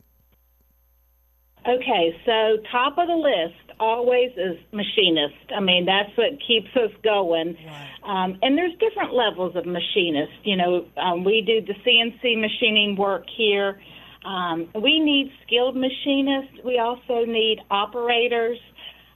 [1.66, 5.52] Okay, so top of the list always is machinist.
[5.54, 7.56] I mean, that's what keeps us going.
[8.02, 10.32] Um, and there's different levels of machinist.
[10.44, 13.80] You know, um, we do the CNC machining work here.
[14.24, 16.64] Um, we need skilled machinists.
[16.64, 18.58] We also need operators.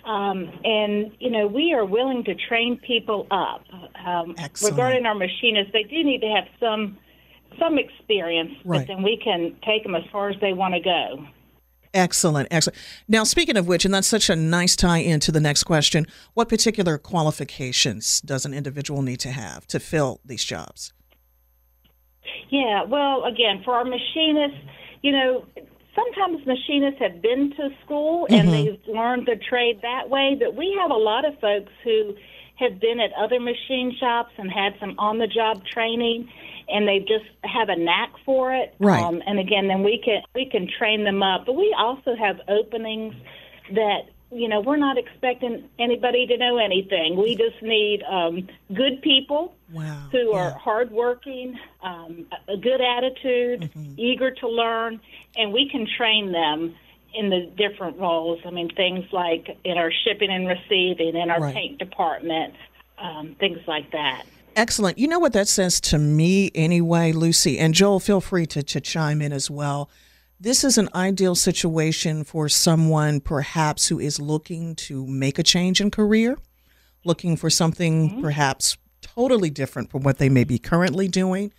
[0.06, 3.64] Um, and, you know, we are willing to train people up.
[4.06, 6.96] Um, regarding our machinists, they do need to have some
[7.58, 8.80] some experience, right.
[8.80, 11.26] but then we can take them as far as they want to go.
[11.94, 12.76] Excellent, excellent.
[13.08, 16.06] Now, speaking of which, and that's such a nice tie in to the next question,
[16.34, 20.92] what particular qualifications does an individual need to have to fill these jobs?
[22.50, 24.58] Yeah, well, again, for our machinists,
[25.02, 25.46] you know,
[25.96, 28.50] sometimes machinists have been to school and mm-hmm.
[28.50, 32.14] they've learned the trade that way, but we have a lot of folks who
[32.56, 36.30] have been at other machine shops and had some on the job training
[36.68, 38.74] and they just have a knack for it.
[38.78, 39.02] Right.
[39.02, 41.46] Um, and again, then we can we can train them up.
[41.46, 43.14] But we also have openings
[43.74, 47.16] that you know we're not expecting anybody to know anything.
[47.16, 50.08] We just need um, good people wow.
[50.10, 50.38] who yeah.
[50.38, 53.94] are hardworking, um, a good attitude, mm-hmm.
[53.96, 55.00] eager to learn,
[55.36, 56.74] and we can train them
[57.14, 58.40] in the different roles.
[58.44, 61.54] I mean, things like in our shipping and receiving, in our right.
[61.54, 62.54] paint department,
[62.98, 64.24] um, things like that.
[64.54, 64.98] Excellent.
[64.98, 67.58] You know what that says to me anyway, Lucy?
[67.58, 69.90] And Joel, feel free to, to chime in as well.
[70.38, 75.80] This is an ideal situation for someone perhaps who is looking to make a change
[75.80, 76.36] in career,
[77.06, 78.20] looking for something mm-hmm.
[78.20, 81.52] perhaps totally different from what they may be currently doing.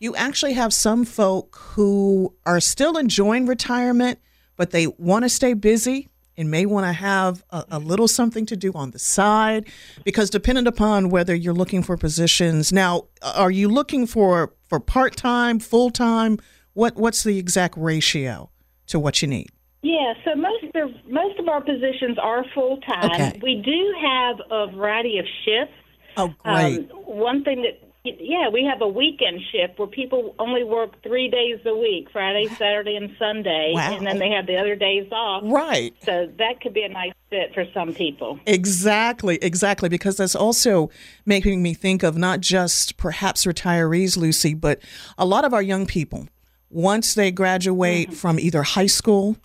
[0.00, 4.18] You actually have some folk who are still enjoying retirement,
[4.56, 8.44] but they want to stay busy and may want to have a, a, little something
[8.46, 9.68] to do on the side
[10.04, 15.58] because dependent upon whether you're looking for positions now are you looking for for part-time
[15.58, 16.38] full-time
[16.76, 18.50] what what's the exact ratio
[18.86, 19.48] to what you need
[19.82, 23.40] yeah so most of most of our positions are full-time okay.
[23.42, 25.74] we do have a variety of shifts
[26.16, 27.80] oh great um, one thing that
[28.20, 32.46] yeah, we have a weekend shift where people only work three days a week Friday,
[32.56, 33.72] Saturday, and Sunday.
[33.74, 33.96] Wow.
[33.96, 35.42] And then they have the other days off.
[35.44, 35.94] Right.
[36.04, 38.38] So that could be a nice fit for some people.
[38.46, 39.88] Exactly, exactly.
[39.88, 40.90] Because that's also
[41.24, 44.80] making me think of not just perhaps retirees, Lucy, but
[45.18, 46.28] a lot of our young people.
[46.70, 48.16] Once they graduate mm-hmm.
[48.16, 49.36] from either high school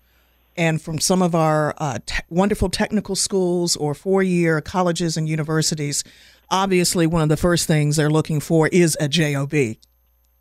[0.58, 5.30] and from some of our uh, te- wonderful technical schools or four year colleges and
[5.30, 6.04] universities,
[6.52, 9.54] obviously one of the first things they're looking for is a job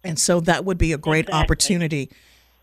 [0.02, 1.40] and so that would be a great exactly.
[1.42, 2.10] opportunity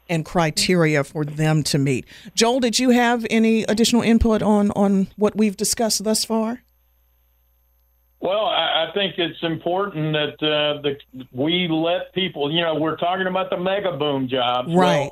[0.10, 2.06] and criteria for them to meet
[2.36, 6.62] joel did you have any additional input on on what we've discussed thus far
[8.20, 10.98] well, I, I think it's important that uh, the,
[11.32, 12.52] we let people.
[12.52, 15.12] You know, we're talking about the mega boom jobs, right?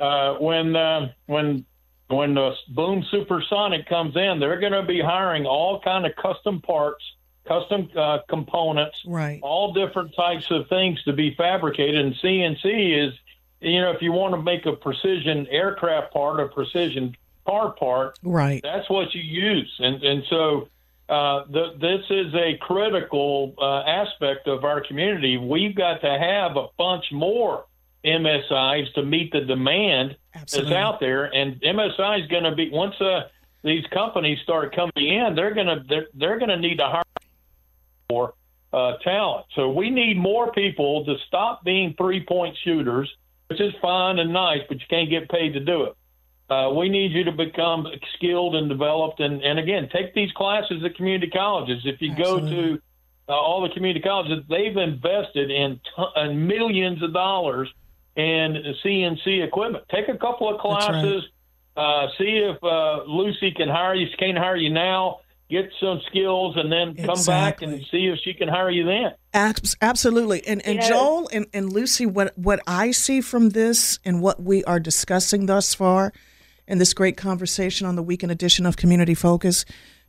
[0.00, 1.64] Well, uh, when uh, when
[2.08, 6.60] when the boom supersonic comes in, they're going to be hiring all kind of custom
[6.60, 7.02] parts,
[7.46, 9.38] custom uh, components, right?
[9.42, 12.04] All different types of things to be fabricated.
[12.04, 13.14] And CNC is,
[13.60, 17.16] you know, if you want to make a precision aircraft part, a precision
[17.46, 18.60] car part, right?
[18.64, 20.68] That's what you use, and and so.
[21.12, 25.36] Uh, the, this is a critical uh, aspect of our community.
[25.36, 27.66] We've got to have a bunch more
[28.02, 30.70] MSIs to meet the demand Absolutely.
[30.70, 31.24] that's out there.
[31.24, 33.28] And MSI is going to be once uh,
[33.62, 37.02] these companies start coming in, they're going to they're, they're going to need to hire
[38.10, 38.32] more
[38.72, 39.44] uh, talent.
[39.54, 43.12] So we need more people to stop being three point shooters,
[43.48, 45.96] which is fine and nice, but you can't get paid to do it.
[46.52, 47.86] Uh, we need you to become
[48.16, 51.80] skilled and developed, and, and again, take these classes at community colleges.
[51.84, 52.50] If you Absolutely.
[52.50, 52.82] go to
[53.28, 57.68] uh, all the community colleges, they've invested in, t- in millions of dollars
[58.16, 59.84] in CNC equipment.
[59.90, 61.00] Take a couple of That's right.
[61.02, 61.22] classes,
[61.76, 64.06] uh, see if uh, Lucy can hire you.
[64.10, 65.20] She can't hire you now.
[65.48, 69.12] Get some skills, and then come back and see if she can hire you then.
[69.34, 70.46] Abs- absolutely.
[70.46, 70.88] And and Yes.
[70.88, 75.44] Joel and, and Lucy, what what I see from this and what we are discussing
[75.46, 76.12] thus far
[76.66, 79.64] in this great conversation on the weekend edition of Community Focus,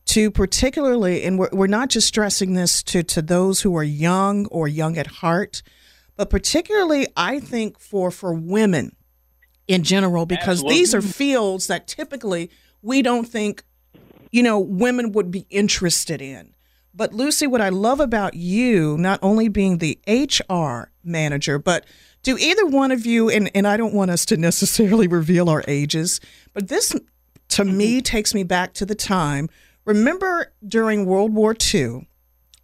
[0.06, 4.46] to particularly, and we're, we're not just stressing this to to those who are young
[4.48, 5.64] or young at heart,
[6.16, 8.96] but particularly, I think for for women
[9.68, 12.50] in general, because these are fields that typically
[12.82, 13.64] we don't think
[14.34, 16.56] you know, women would be interested in.
[16.92, 21.86] But Lucy, what I love about you, not only being the HR manager, but
[22.24, 25.64] do either one of you, and, and I don't want us to necessarily reveal our
[25.68, 26.20] ages,
[26.54, 26.96] but this
[27.50, 27.78] to mm-hmm.
[27.78, 29.50] me takes me back to the time.
[29.86, 32.08] Remember during World War II,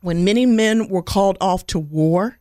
[0.01, 2.39] when many men were called off to war,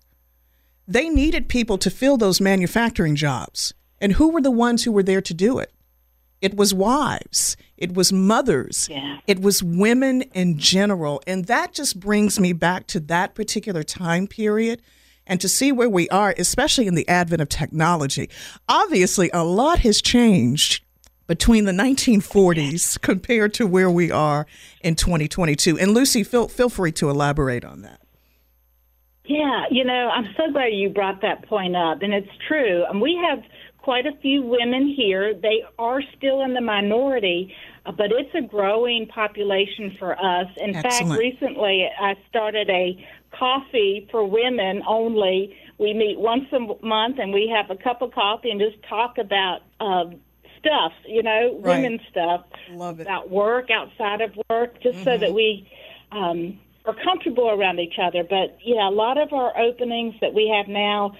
[0.86, 3.74] they needed people to fill those manufacturing jobs.
[4.00, 5.72] And who were the ones who were there to do it?
[6.40, 7.56] It was wives.
[7.76, 8.88] It was mothers.
[8.88, 9.18] yeah.
[9.26, 11.20] It was women in general.
[11.26, 14.80] And that just brings me back to that particular time period
[15.28, 18.28] and to see where we are, especially in the advent of technology.
[18.68, 20.82] Obviously, a lot has changed
[21.28, 24.46] between the 1940s compared to where we are
[24.80, 25.78] in 2022.
[25.78, 28.00] And Lucy, feel, feel free to elaborate on that.
[29.26, 32.84] Yeah, you know, I'm so glad you brought that point up, and it's true.
[32.88, 33.44] And we have
[33.76, 35.34] quite a few women here.
[35.34, 37.54] They are still in the minority,
[37.96, 40.46] but it's a growing population for us.
[40.56, 42.96] In fact, recently I started a
[43.32, 45.56] coffee for women only.
[45.78, 49.18] We meet once a month, and we have a cup of coffee and just talk
[49.18, 50.04] about uh,
[50.58, 51.76] stuff, you know, Right.
[51.82, 53.02] women's stuff, Love it.
[53.02, 55.68] about work, outside of work, just so that we
[56.10, 58.24] um, are comfortable around each other.
[58.24, 61.14] But yeah, a lot of our openings that we have now,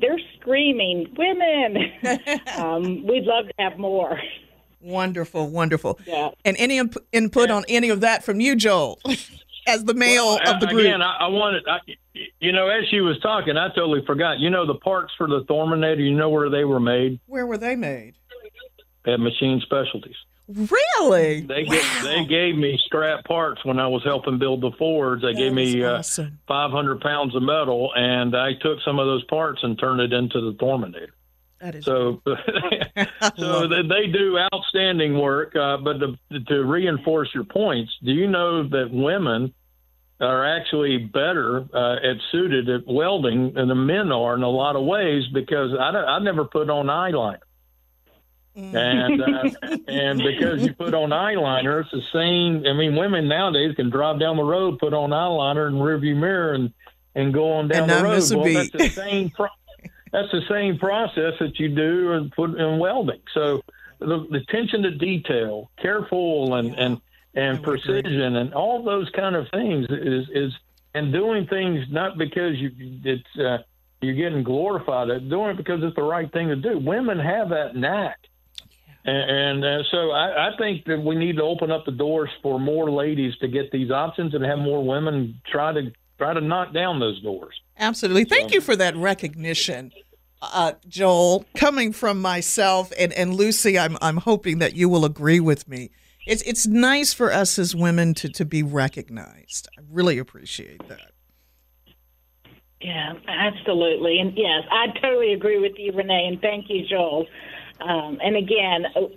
[0.00, 1.76] they're screaming, "Women!"
[2.56, 4.20] um, we'd love to have more.
[4.86, 5.98] Wonderful, wonderful.
[6.06, 6.30] Yeah.
[6.44, 9.00] And any imp- input on any of that from you, Joel,
[9.66, 10.80] as the male Well, of the group?
[10.82, 11.78] Again, I, I wanted, I,
[12.40, 14.38] you know, as she was talking, I totally forgot.
[14.38, 17.58] You know, the parts for the Thorminator, you know where they were made Where were
[17.58, 18.14] they made?
[19.06, 20.14] at Machine Specialties.
[20.48, 21.40] Really?
[21.40, 25.22] They ga- they gave me scrap parts when I was helping build the Fords.
[25.22, 26.00] They gave me uh,
[26.46, 30.40] 500 pounds of metal, and I took some of those parts and turned it into
[30.40, 31.08] the Thorminator.
[31.60, 32.20] That is So,
[33.36, 35.54] so they, they do outstanding work.
[35.56, 39.54] Uh, but to, to reinforce your points, do you know that women
[40.20, 44.76] are actually better uh, at suited at welding than the men are in a lot
[44.76, 45.24] of ways?
[45.32, 47.38] Because I, don't- I never put on eyeliner.
[48.54, 49.50] and uh,
[49.88, 52.64] and because you put on eyeliner, it's the same.
[52.66, 56.16] I mean, women nowadays can drive down the road, put on eyeliner in the rearview
[56.16, 56.72] mirror, and
[57.14, 58.44] and go on down And the road.
[58.44, 59.30] well, that's the same.
[59.30, 59.48] Pro-
[60.16, 63.20] that's the same process that you do and put in welding.
[63.34, 63.60] So
[63.98, 67.00] the, the attention to detail, careful and and
[67.34, 70.52] and precision, and all those kind of things is is
[70.94, 72.70] and doing things not because you
[73.04, 73.58] it's uh,
[74.00, 76.78] you're getting glorified at doing it because it's the right thing to do.
[76.78, 78.18] Women have that knack.
[79.04, 82.30] And, and uh, so I, I think that we need to open up the doors
[82.42, 86.40] for more ladies to get these options and have more women try to try to
[86.40, 87.60] knock down those doors.
[87.78, 88.24] Absolutely.
[88.24, 89.92] Thank you for that recognition,
[90.52, 91.44] uh, Joel.
[91.56, 95.90] Coming from myself and, and Lucy, I'm I'm hoping that you will agree with me.
[96.26, 99.68] It's it's nice for us as women to, to be recognized.
[99.78, 101.12] I really appreciate that.
[102.80, 104.18] Yeah, absolutely.
[104.20, 107.26] And yes, I totally agree with you, Renee, and thank you, Joel.
[107.80, 109.08] Um, and again, I-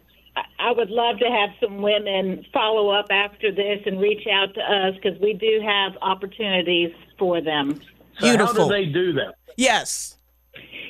[0.58, 4.62] I would love to have some women follow up after this and reach out to
[4.62, 7.76] us because we do have opportunities for them.
[8.20, 9.36] So how do they do that?
[9.58, 10.18] Yes.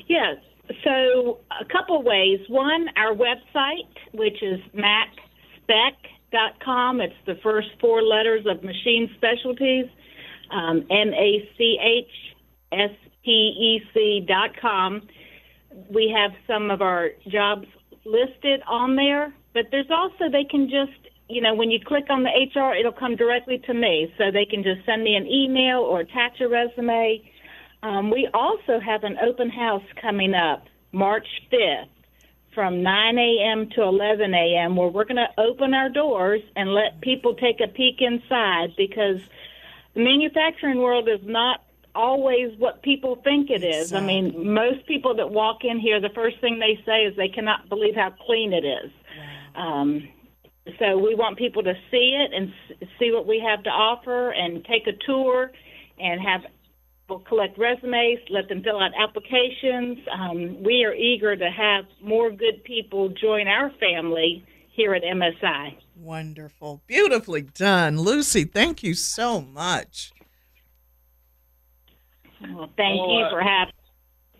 [0.07, 0.37] Yes.
[0.83, 2.39] so a couple ways.
[2.49, 7.01] One, our website, which is machspec.com.
[7.01, 9.85] It's the first four letters of Machine Specialties.
[10.51, 12.07] Um, M A C H
[12.71, 12.89] S
[13.23, 15.07] P E C dot com.
[15.91, 17.67] We have some of our jobs
[18.05, 20.97] listed on there, but there's also they can just
[21.27, 24.45] you know when you click on the HR, it'll come directly to me, so they
[24.45, 27.21] can just send me an email or attach a resume.
[27.81, 31.87] Um, we also have an open house coming up March 5th
[32.53, 33.69] from 9 a.m.
[33.75, 34.75] to 11 a.m.
[34.75, 39.19] where we're going to open our doors and let people take a peek inside because
[39.93, 41.63] the manufacturing world is not
[41.95, 43.93] always what people think it is.
[43.93, 47.29] I mean, most people that walk in here, the first thing they say is they
[47.29, 48.91] cannot believe how clean it is.
[49.55, 50.07] Um,
[50.77, 54.31] so we want people to see it and s- see what we have to offer
[54.31, 55.51] and take a tour
[55.99, 56.41] and have
[57.09, 59.97] people collect resumes, let them fill out applications.
[60.11, 65.75] Um, we are eager to have more good people join our family here at MSI.
[65.95, 66.83] Wonderful.
[66.85, 67.99] Beautifully done.
[67.99, 70.11] Lucy, thank you so much.
[72.41, 73.73] Well, thank Well, you uh, for having.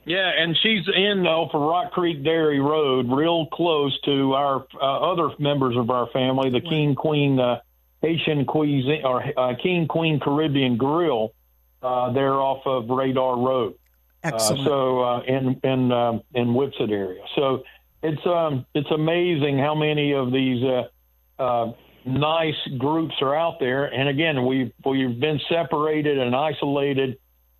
[0.05, 5.11] Yeah, and she's in off of Rock Creek Dairy Road, real close to our uh,
[5.11, 7.59] other members of our family, the King Queen uh,
[8.01, 11.33] Haitian cuisine or uh, King Queen Caribbean Grill.
[11.81, 13.75] Uh, they're off of Radar Road.
[14.23, 14.61] Excellent.
[14.61, 17.23] Uh, so uh, in in um, in Whitsett area.
[17.35, 17.63] So
[18.03, 21.71] it's um it's amazing how many of these uh, uh,
[22.05, 23.85] nice groups are out there.
[23.85, 27.17] And again, we've we've been separated and isolated.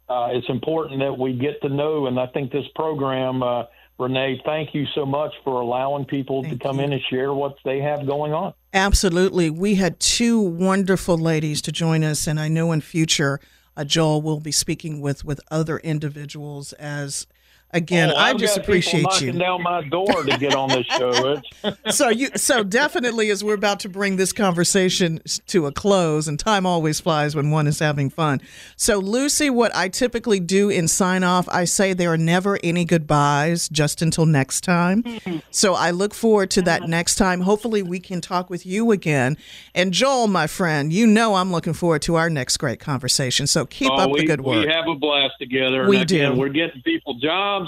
[0.07, 3.65] Uh, it's important that we get to know, and I think this program, uh,
[3.99, 7.80] Renee, thank you so much for allowing people to come in and share what they
[7.80, 8.55] have going on.
[8.74, 9.51] Absolutely.
[9.51, 13.45] We had two wonderful ladies to join us, and I know in future, uh,
[13.84, 17.27] Joel will be speaking with with other individuals as.
[17.72, 19.39] Again, Oh, I just appreciate knocking you.
[19.39, 21.41] down my door to get on this show.
[21.91, 26.39] So you so definitely as we're about to bring this conversation to a close and
[26.39, 28.39] time always flies when one is having fun
[28.78, 32.86] so lucy what i typically do in sign off i say there are never any
[32.86, 35.03] goodbyes just until next time
[35.51, 39.36] so i look forward to that next time hopefully we can talk with you again
[39.76, 43.65] and joel my friend you know i'm looking forward to our next great conversation so
[43.65, 45.88] keep Oh, up we, the good work We have a blast together.
[45.88, 46.39] We and again, do.
[46.39, 47.59] We're getting people jobs.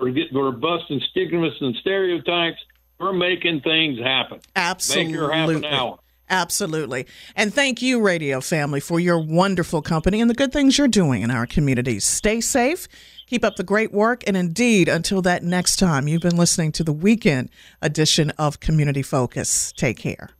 [0.00, 2.58] We're getting we're busting stigmas and stereotypes.
[2.98, 4.40] We're making things happen.
[4.56, 5.04] Absolutely.
[5.04, 5.98] Make your half an hour.
[6.30, 7.06] Absolutely.
[7.34, 11.22] And thank you, Radio Family, for your wonderful company and the good things you're doing
[11.22, 12.04] in our communities.
[12.04, 12.86] Stay safe,
[13.26, 16.84] keep up the great work, and indeed, until that next time, you've been listening to
[16.84, 17.50] the weekend
[17.82, 19.72] edition of Community Focus.
[19.72, 20.30] Take care.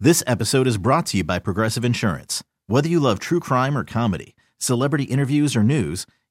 [0.00, 2.42] This episode is brought to you by Progressive Insurance.
[2.66, 6.06] Whether you love true crime or comedy, celebrity interviews or news,